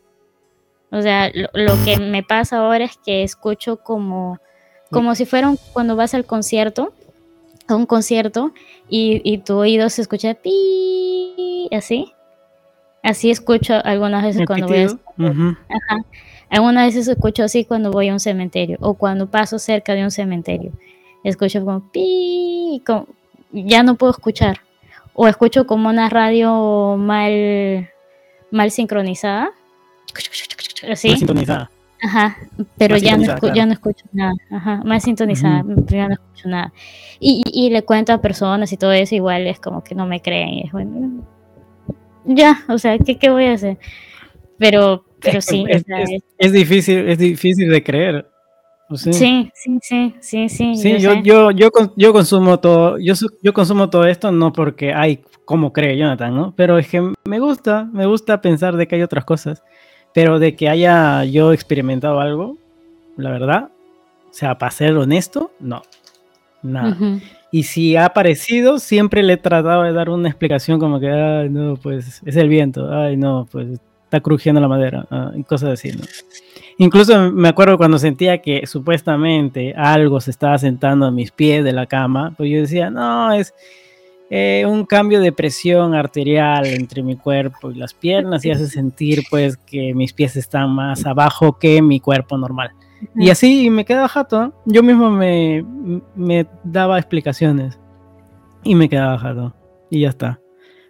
[0.89, 4.39] O sea, lo, que me pasa ahora es que escucho como,
[4.89, 6.91] como si fuera cuando vas al concierto,
[7.67, 8.53] a un concierto,
[8.89, 12.13] y, y tu oído se escucha pi así.
[13.01, 15.97] Así escucho algunas veces cuando voy a...
[16.49, 20.11] Algunas veces escucho así cuando voy a un cementerio o cuando paso cerca de un
[20.11, 20.71] cementerio.
[21.23, 22.81] Escucho como pi,
[23.51, 24.61] ya no puedo escuchar.
[25.13, 27.89] O escucho como una radio mal,
[28.51, 29.51] mal sincronizada.
[30.89, 31.09] Así.
[31.09, 31.71] Mal sintonizada.
[32.03, 32.37] Ajá,
[32.77, 34.33] pero ya no, ya no escucho nada.
[34.51, 36.73] Ajá, más sintonizada, ya no escucho nada.
[37.17, 40.21] Y, y, le cuento a personas y todo eso, igual es como que no me
[40.21, 40.49] creen.
[40.49, 41.23] Y es bueno,
[42.25, 43.77] ya, o sea, ¿qué, qué voy a hacer?
[44.57, 45.65] Pero, pero sí.
[46.37, 48.29] Es, difícil, es difícil de creer.
[48.95, 50.75] Sí, sí, sí, sí, sí.
[50.75, 55.23] Sí, yo, yo, yo, yo, consumo todo, yo, yo consumo todo esto no porque hay
[55.45, 56.53] como cree Jonathan, ¿no?
[56.57, 59.63] Pero es que me gusta, me gusta pensar de que hay otras cosas,
[60.13, 62.57] pero de que haya yo experimentado algo,
[63.17, 63.69] la verdad,
[64.29, 65.81] o sea, para ser honesto, no,
[66.61, 66.97] nada.
[67.51, 71.49] Y si ha aparecido, siempre le he tratado de dar una explicación como que, ay,
[71.49, 75.71] no, pues es el viento, ay, no, pues está crujiendo la madera, ah, y cosas
[75.71, 76.03] así, ¿no?
[76.77, 81.73] Incluso me acuerdo cuando sentía que supuestamente algo se estaba sentando a mis pies de
[81.73, 83.53] la cama, pues yo decía, no, es
[84.29, 89.23] eh, un cambio de presión arterial entre mi cuerpo y las piernas y hace sentir
[89.29, 92.71] pues que mis pies están más abajo que mi cuerpo normal.
[93.15, 94.53] Y así me quedaba jato.
[94.65, 95.65] Yo mismo me,
[96.15, 97.77] me, daba explicaciones
[98.63, 99.53] y me quedaba jato.
[99.89, 100.39] Y ya está.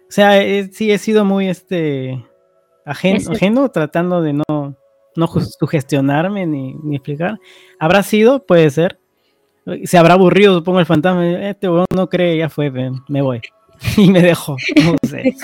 [0.08, 0.32] O sea,
[0.70, 2.24] sí he sido muy este
[2.84, 4.76] ajeno, tratando de no,
[5.16, 7.38] no sugestionarme ni, ni, explicar.
[7.78, 9.00] Habrá sido, puede ser.
[9.84, 11.26] Se habrá aburrido, supongo, el fantasma.
[11.48, 12.70] Este no cree, ya fue,
[13.08, 13.40] me voy.
[13.96, 14.56] y me dejó.
[14.84, 15.34] No sé.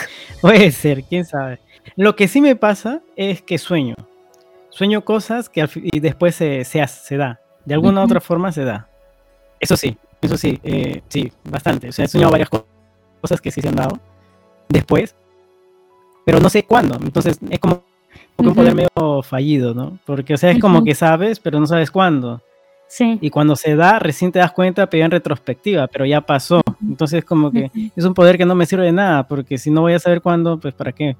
[0.40, 1.59] puede ser, quién sabe.
[1.96, 3.94] Lo que sí me pasa es que sueño
[4.70, 7.40] sueño cosas que y después se, se, se da.
[7.64, 8.88] De alguna u otra forma se da.
[9.59, 11.90] Eso sí, eso sí, eh, sí, bastante.
[11.90, 12.48] O sea, he soñado varias
[13.20, 13.98] cosas que sí se han dado
[14.68, 15.14] después,
[16.24, 16.98] pero no sé cuándo.
[17.02, 17.83] Entonces es como,
[18.38, 19.98] un poder medio fallido, ¿no?
[20.06, 22.40] Porque, o sea, es como que sabes, pero no sabes cuándo.
[22.90, 23.18] Sí.
[23.22, 26.61] Y cuando se da, recién te das cuenta, pero en retrospectiva, pero ya pasó.
[26.83, 29.83] Entonces, como que es un poder que no me sirve de nada, porque si no
[29.83, 31.16] voy a saber cuándo, pues ¿para qué?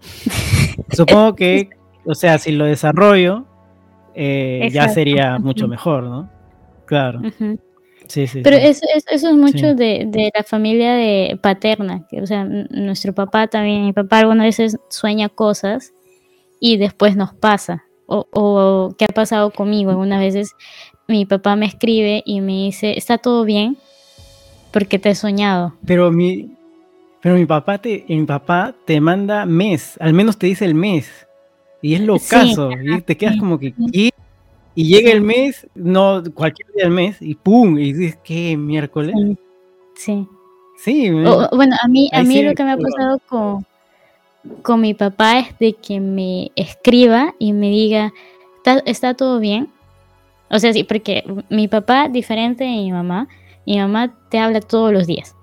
[0.92, 1.70] Supongo que
[2.10, 3.44] o sea, si lo desarrollo,
[4.14, 6.30] eh, ya sería mucho mejor, ¿no?
[6.86, 7.20] Claro.
[8.06, 13.12] Sí, sí, Pero Eso, es mucho de, la familia de paterna, que, o sea, nuestro
[13.12, 15.92] papá también, mi papá algunas veces sueña cosas
[16.60, 17.84] y después nos pasa.
[18.10, 20.56] O, o qué ha pasado conmigo, algunas veces
[21.08, 23.76] mi papá me escribe y me dice, ¿está todo bien?
[24.72, 25.74] Porque te he soñado.
[25.86, 26.50] Pero mi,
[27.20, 31.26] pero mi papá te, mi papá te manda mes, al menos te dice el mes.
[31.80, 34.12] Y es lo caso, y te quedas como que y,
[34.74, 39.14] llega el mes, no cualquier día del mes, y pum, y dices, ¿qué miércoles?
[39.94, 40.26] Sí.
[40.76, 41.10] Sí.
[41.10, 43.66] bueno, a mí, a mí lo que me ha pasado con,
[44.62, 48.12] con mi papá es de que me escriba y me diga,
[48.56, 49.70] está, está todo bien.
[50.50, 53.28] O sea, sí, porque mi papá, diferente de mi mamá,
[53.66, 55.34] mi mamá te habla todos los días.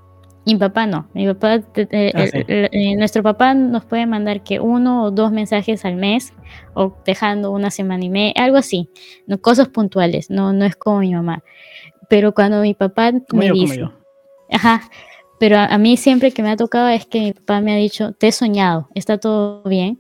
[0.46, 1.08] Mi papá no.
[1.14, 5.96] Mi papá, ah, eh, nuestro papá nos puede mandar que uno o dos mensajes al
[5.96, 6.34] mes
[6.76, 8.90] o dejando una semana y media, algo así.
[9.26, 10.30] No, cosas puntuales.
[10.30, 11.44] No, no es como mi mamá.
[12.10, 13.90] Pero cuando mi papá me dice,
[14.52, 14.82] ajá,
[15.40, 18.14] pero a, mí siempre que me ha tocado es que mi papá me ha dicho,
[18.14, 20.00] te he soñado, está todo bien.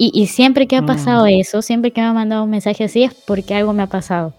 [0.00, 1.40] Y, siempre que ha pasado mm.
[1.40, 4.32] eso, siempre que me ha mandado un mensaje así es porque algo me ha pasado.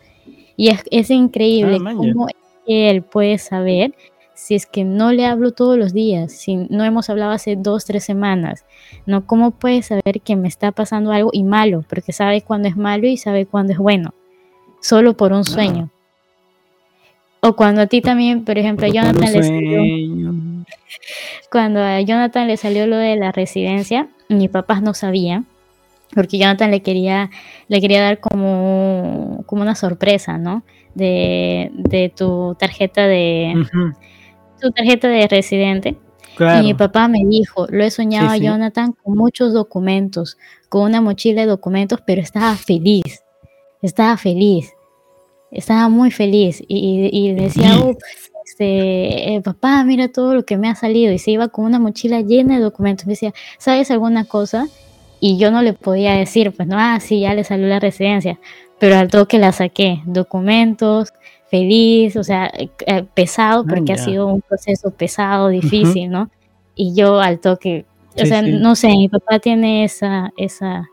[0.56, 2.28] Y es, es increíble ah, cómo
[2.66, 3.94] él puede saber
[4.40, 7.84] si es que no le hablo todos los días, si no hemos hablado hace dos,
[7.84, 8.66] tres semanas,
[9.06, 9.28] ¿no?
[9.28, 11.84] ¿Cómo puede saber que me está pasando algo y malo?
[11.90, 14.14] Porque sabe cuándo es malo y sabe cuándo es bueno,
[14.80, 15.92] solo por un sueño.
[17.42, 19.82] O cuando a ti también, por ejemplo, a Jonathan le salió,
[21.50, 25.46] cuando a Jonathan le salió lo de la residencia, mis papás no sabían,
[26.14, 27.30] porque Jonathan le quería,
[27.70, 30.64] le quería dar como, como una sorpresa, ¿no?
[30.96, 33.54] De, de tu tarjeta de
[34.60, 35.98] tu tarjeta de residente.
[36.40, 41.02] Y mi papá me dijo, lo he soñado a Jonathan con muchos documentos, con una
[41.02, 43.24] mochila de documentos, pero estaba feliz,
[43.82, 44.74] estaba feliz
[45.52, 47.76] estaba muy feliz y, y decía,
[48.46, 51.14] este, eh, papá, mira todo lo que me ha salido.
[51.14, 53.06] Y se iba con una mochila llena de documentos.
[53.06, 54.68] Me decía, ¿sabes alguna cosa?
[55.20, 58.40] Y yo no le podía decir, pues no, ah, sí, ya le salió la residencia.
[58.80, 61.14] Pero al toque la saqué, documentos,
[61.50, 66.30] feliz, o sea, eh, eh, pesado, ah, porque ha sido un proceso pesado, difícil, ¿no?
[66.76, 67.86] Y yo al toque,
[68.16, 70.90] o sea, no sé, mi papá tiene esa, esa,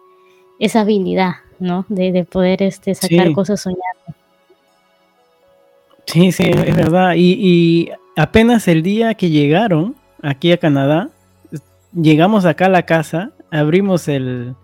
[0.59, 1.87] esa habilidad, ¿no?
[1.89, 4.06] De, de poder este, sacar cosas soñadas.
[6.07, 7.15] Sí, sí, es verdad.
[7.17, 11.11] Y, apenas el día que llegaron aquí a Canadá,
[11.93, 14.55] llegamos acá a la casa, abrimos el,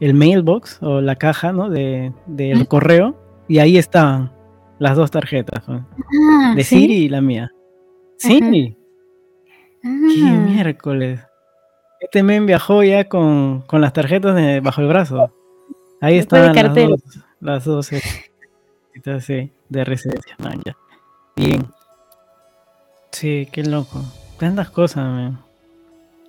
[0.00, 1.70] mailbox o la caja ¿no?
[1.70, 3.16] de, del correo
[3.48, 4.30] y ahí estaban
[4.78, 7.50] las dos tarjetas ah, de Siri y la mía.
[8.18, 8.76] Sí.
[9.82, 10.44] Qué ah.
[10.46, 11.20] miércoles.
[12.00, 15.32] Este men viajó ya con, las tarjetas de, bajo el brazo.
[16.00, 17.00] Ahí están las dos,
[17.40, 17.90] las dos.
[19.20, 20.36] Sí, de residencia.
[21.36, 21.66] Bien.
[23.10, 24.02] Sí, qué loco.
[24.38, 25.40] Tantas cosas, man.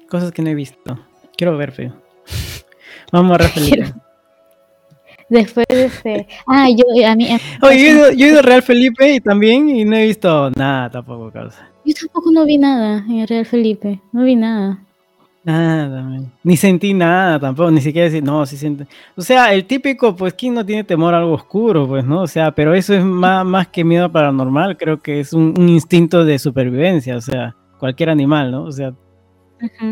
[0.09, 0.99] Cosas que no he visto.
[1.37, 1.93] Quiero ver, feo.
[3.11, 3.93] Vamos a Real
[5.29, 6.27] Después de este.
[6.45, 7.27] Ah, yo a mí.
[7.61, 11.31] Oye, yo, he ido, a Real Felipe y también y no he visto nada tampoco,
[11.31, 11.69] causa.
[11.83, 14.01] Yo tampoco no vi nada en Real Felipe.
[14.11, 14.84] No vi nada.
[15.45, 18.87] Nada, ni sentí nada tampoco, ni siquiera decir, no, sí siente.
[19.15, 21.87] O sea, el típico, pues, ¿quién no tiene temor a algo oscuro?
[21.87, 22.23] Pues, ¿no?
[22.23, 26.25] O sea, pero eso es más, más que miedo paranormal, creo que es un, instinto
[26.25, 28.63] de supervivencia, o sea, cualquier animal, ¿no?
[28.63, 28.95] O sea,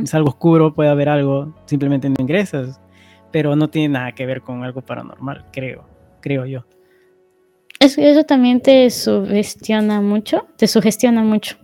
[0.01, 2.81] es algo oscuro, puede haber algo, simplemente no ingresas,
[3.31, 5.85] pero no tiene nada que ver con algo paranormal, creo,
[6.19, 6.65] creo yo.
[7.79, 11.57] Eso, eso también te sugestiona mucho, te sugestiona mucho.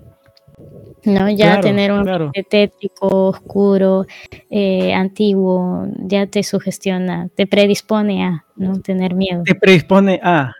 [1.03, 1.29] ¿No?
[1.29, 2.31] Ya tener un claro.
[2.49, 4.05] tétrico, oscuro,
[4.49, 9.43] eh, antiguo, ya te sugestiona, te predispone a no tener miedo.
[9.43, 10.53] Te predispone a,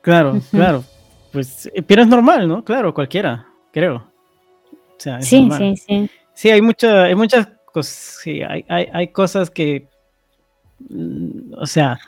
[0.00, 0.84] claro, claro.
[1.32, 2.64] Pues, eh, pero es normal, ¿no?
[2.64, 4.10] Claro, cualquiera, creo.
[4.98, 6.10] sí, sí, sí.
[6.34, 9.88] Sí, hay, mucha, hay muchas cosas, sí, hay, hay, hay cosas que,
[10.90, 11.98] mm, o sea,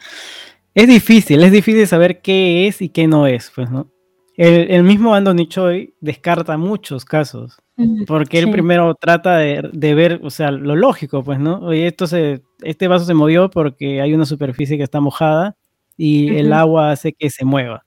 [0.74, 3.90] es difícil, es difícil saber qué es y qué no es, pues, ¿no?
[4.36, 7.58] El, el mismo Andoni Choi descarta muchos casos
[8.06, 11.58] porque él primero trata de, ver, o sea, lo lógico, pues, ¿no?
[11.60, 15.56] Oye, esto se, este vaso se movió porque hay una superficie que está mojada
[15.96, 17.84] y el agua hace que se mueva.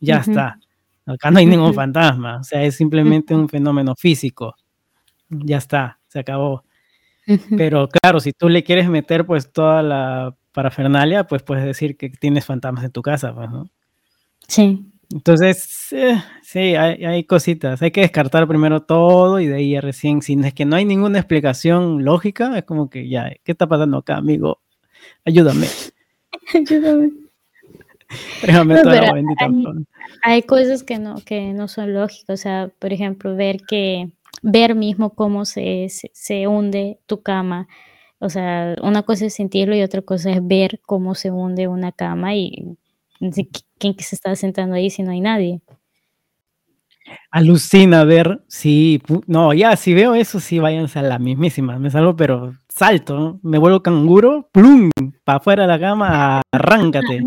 [0.00, 0.58] Ya está.
[1.06, 4.54] Acá no hay ningún fantasma, o sea, es simplemente un fenómeno físico.
[5.28, 6.64] Ya está, se acabó.
[7.56, 12.08] Pero claro, si tú le quieres meter pues toda la parafernalia, pues puedes decir que
[12.10, 13.70] tienes fantasmas en tu casa, pues, ¿no?
[14.46, 14.86] Sí.
[15.10, 17.82] Entonces, eh, sí, hay, cositas.
[17.82, 21.18] Hay que descartar primero todo y de ahí recién, si es que no hay ninguna
[21.18, 24.60] explicación lógica, es como que ya, ¿qué está pasando acá, amigo?
[25.24, 25.66] Ayúdame.
[26.54, 27.10] Ayúdame.
[28.40, 29.24] Déjame toda hay,
[30.22, 32.30] hay, cosas que no, que no son lógicas.
[32.30, 37.68] O sea, por ejemplo, ver que, ver mismo cómo se, se hunde tu cama.
[38.18, 41.92] O sea, una cosa es sentirlo y otra cosa es ver cómo se hunde una
[41.92, 42.78] cama y
[43.78, 45.60] quién se está sentando ahí si no hay nadie.
[47.30, 52.16] Alucina ver, sí, no, ya, si veo eso, sí, váyanse a la mismísima, me salgo,
[52.16, 54.90] pero salto, me vuelvo canguro, plum,
[55.24, 57.22] para afuera de la cama, arráncate.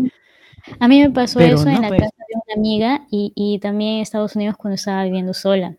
[0.80, 2.00] A mí me pasó eso en la pues.
[2.00, 5.76] casa de una amiga y, también en Estados Unidos cuando estaba viviendo sola.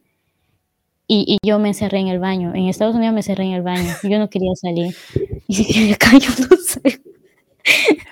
[1.08, 2.54] Y, yo me encerré en el baño.
[2.56, 3.94] En Estados Unidos me encerré en el baño.
[4.04, 4.96] Yo no quería salir.
[5.48, 7.02] Y si acá yo no sé.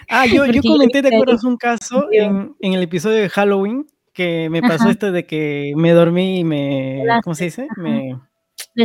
[0.09, 3.87] Ah, yo, yo comenté, ¿te acuerdas un caso en, en, el episodio de Halloween?
[4.14, 7.03] Que me pasó esto de que me dormí y me.
[7.24, 7.68] ¿Cómo se dice?
[7.78, 8.20] Me.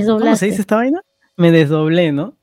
[0.07, 1.01] ¿Cómo se dice esta vaina?
[1.37, 2.37] Me desdoblé, ¿no?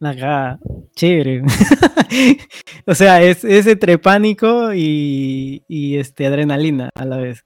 [0.00, 0.60] Acá,
[0.94, 1.42] chévere.
[2.86, 7.44] o sea, es, es, entre pánico y, y, este, adrenalina a la vez.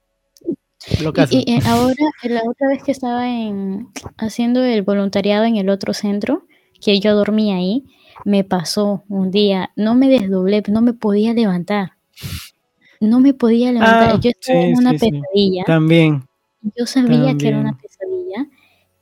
[1.31, 3.87] Y, y, ahora, la otra vez que estaba en,
[4.17, 6.45] haciendo el voluntariado en el otro centro,
[6.79, 7.85] que yo dormí ahí,
[8.25, 11.93] me pasó un día, no me desdoblé, no me podía levantar.
[13.03, 14.15] No me podía levantar.
[14.15, 15.63] Ah, yo estaba en una pesadilla.
[15.65, 16.23] También.
[16.61, 18.47] Yo sabía que era una pesadilla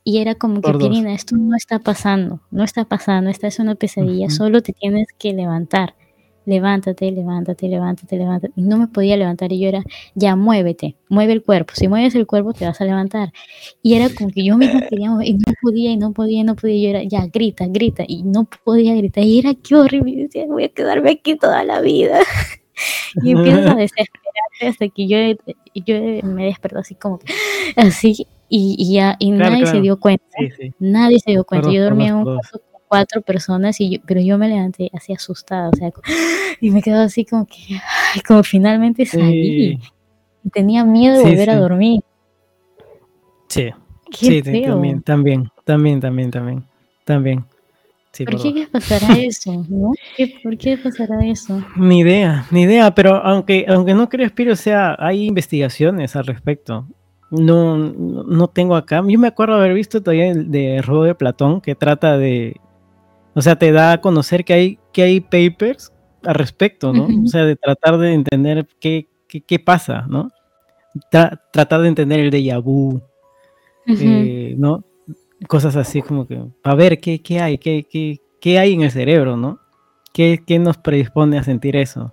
[0.04, 3.76] y era como que, Pirina, esto no está pasando, no está pasando, esta es una
[3.76, 5.94] pesadilla, solo te tienes que levantar
[6.44, 8.52] levántate, levántate, levántate, levántate.
[8.56, 9.82] Y no me podía levantar y yo era,
[10.14, 11.74] ya muévete, mueve el cuerpo.
[11.76, 13.32] Si mueves el cuerpo te vas a levantar.
[13.82, 16.44] Y era como que yo mismo quería mover y no podía y no podía y
[16.44, 16.76] no podía.
[16.76, 18.04] Y yo era, ya, grita, grita.
[18.06, 19.24] Y no podía gritar.
[19.24, 20.10] Y era, qué horrible.
[20.12, 22.20] Y decía, voy a quedarme aquí toda la vida.
[23.22, 25.16] y empiezas a desesperarte hasta que yo,
[25.74, 27.20] yo me desperté así como,
[27.76, 28.26] así.
[28.54, 30.26] Y, ya, y nadie se dio cuenta.
[30.78, 31.70] Nadie se dio cuenta.
[31.70, 35.74] yo dormía en un cuarto cuatro personas, y pero yo me levanté así asustada, o
[35.74, 35.90] sea,
[36.60, 37.80] y me quedaba así como que,
[38.28, 39.80] como finalmente salí.
[40.52, 42.02] Tenía miedo de volver a dormir.
[43.48, 43.70] Sí,
[44.12, 46.30] sí, también, también, también, también,
[47.04, 47.44] también,
[48.18, 49.64] ¿Por, qué pasará eso?
[50.42, 51.64] ¿Por qué pasará eso?
[51.76, 56.26] Ni idea, ni idea, pero aunque, aunque no creas, Piro, o sea, hay investigaciones al
[56.26, 56.86] respecto.
[57.30, 59.02] No, no tengo acá.
[59.08, 62.60] Yo me acuerdo haber visto todavía el de Robo de Platón, que trata de,
[63.34, 65.90] o sea, te da a conocer que hay, que hay papers
[66.22, 67.06] al respecto, ¿no?
[67.24, 70.28] O sea, de tratar de entender qué, qué, pasa, ¿no?
[71.10, 73.00] tratar de entender el déjà vu,
[73.86, 74.84] eh, ¿no?
[75.48, 77.58] Cosas así como que, a ver, ¿qué, qué hay?
[77.58, 79.58] ¿Qué, qué, qué hay en el cerebro, ¿no?
[80.12, 82.12] ¿Qué, ¿Qué, nos predispone a sentir eso?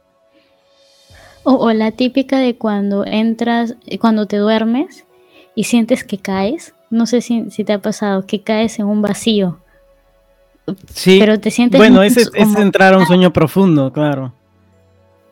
[1.44, 5.06] O, o, la típica de cuando entras, cuando te duermes
[5.56, 6.74] y sientes que caes.
[6.90, 9.60] No sé si, si te ha pasado, que caes en un vacío
[10.94, 11.80] Sí, pero te sientes.
[11.80, 14.34] Bueno, ese es entrar a un sueño profundo, claro.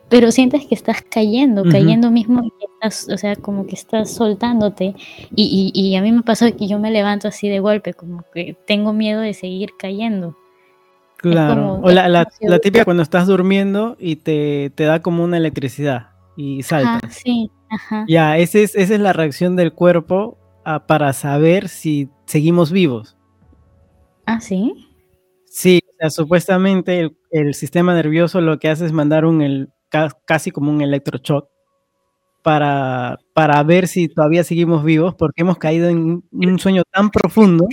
[0.08, 4.94] Pero sientes que estás cayendo, cayendo mismo, estás, o sea, como que estás soltándote.
[5.34, 8.56] Y, y, a mí me pasó que yo me levanto así de golpe, como que
[8.66, 10.36] tengo miedo de seguir cayendo.
[11.18, 11.80] Claro.
[11.82, 16.10] o la, la, la, típica cuando estás durmiendo y te, te, da como una electricidad
[16.36, 17.02] y saltas.
[17.02, 18.04] Ajá, sí, ajá.
[18.08, 23.16] Ya, ese es, esa es la reacción del cuerpo ah, para saber si seguimos vivos.
[24.26, 24.72] Ah, sí.
[25.46, 25.80] Sí,
[26.10, 29.70] supuestamente el, sistema nervioso lo que hace es mandar un el,
[30.24, 31.48] casi como un electroshock
[32.42, 37.66] para, para ver si todavía seguimos vivos, porque hemos caído en un sueño tan profundo,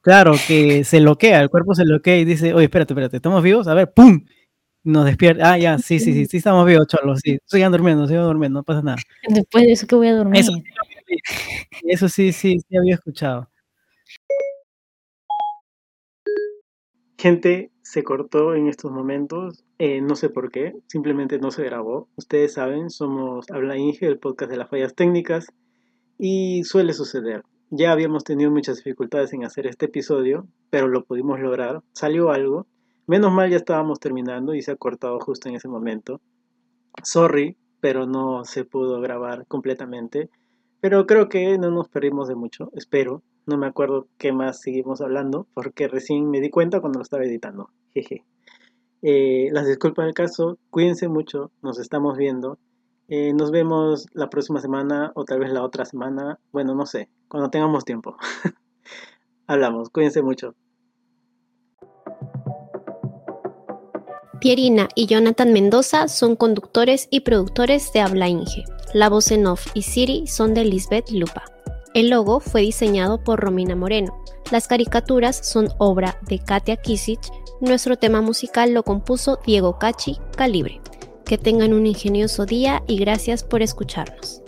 [0.00, 3.68] claro, que se loquea, el cuerpo se loquea y dice, oye, espérate, espérate, ¿estamos vivos?
[3.68, 4.24] A ver, ¡pum!
[4.84, 5.52] Nos despierta.
[5.52, 7.38] Ah, ya, sí, sí, sí, sí estamos vivos, cholos, sí.
[7.46, 8.98] Sigan durmiendo, sigan durmiendo, no pasa nada.
[9.26, 10.40] Después de eso que voy a dormir.
[10.40, 10.52] Eso,
[11.84, 13.48] eso sí, sí, sí había escuchado.
[17.24, 22.06] Gente, se cortó en estos momentos, eh, no sé por qué, simplemente no se grabó.
[22.16, 25.46] Ustedes saben, somos Habla Inge, el podcast de las fallas técnicas,
[26.18, 27.42] y suele suceder.
[27.70, 32.66] Ya habíamos tenido muchas dificultades en hacer este episodio, pero lo pudimos lograr, salió algo.
[33.06, 36.20] Menos mal ya estábamos terminando y se ha cortado justo en ese momento.
[37.02, 40.28] Sorry, pero no se pudo grabar completamente.
[40.82, 43.22] Pero creo que no nos perdimos de mucho, espero.
[43.46, 47.24] No me acuerdo qué más seguimos hablando, porque recién me di cuenta cuando lo estaba
[47.24, 47.70] editando.
[47.92, 48.24] Jeje.
[49.02, 52.58] Eh, las disculpas del caso, cuídense mucho, nos estamos viendo.
[53.08, 56.38] Eh, nos vemos la próxima semana o tal vez la otra semana.
[56.52, 58.16] Bueno, no sé, cuando tengamos tiempo.
[59.46, 60.54] Hablamos, cuídense mucho.
[64.40, 68.64] Pierina y Jonathan Mendoza son conductores y productores de Habla Inge.
[68.94, 71.44] La voz en off y Siri son de Lisbeth Lupa.
[71.94, 74.18] El logo fue diseñado por Romina Moreno.
[74.50, 77.30] Las caricaturas son obra de Katia Kisich.
[77.60, 80.80] Nuestro tema musical lo compuso Diego Cachi Calibre.
[81.24, 84.43] Que tengan un ingenioso día y gracias por escucharnos.